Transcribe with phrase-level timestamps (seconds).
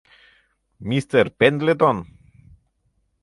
[0.87, 1.97] —Мистер Пендлетон?!